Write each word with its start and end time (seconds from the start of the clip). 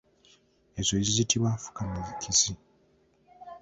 Ezo 0.79 0.93
ziyitibwa 1.15 1.49
nfukamikizi. 1.55 2.51